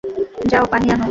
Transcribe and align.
যাও, 0.51 0.65
পানি 0.71 0.85
আনো। 0.85 0.99